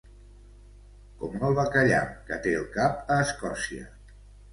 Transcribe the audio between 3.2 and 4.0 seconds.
Escòcia.